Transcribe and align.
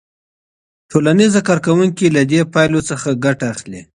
ټولنیز 0.91 1.33
کارکوونکي 1.49 2.05
له 2.15 2.21
دې 2.31 2.41
پایلو 2.53 2.81
څخه 2.89 3.09
ګټه 3.25 3.45
اخلي. 3.53 3.81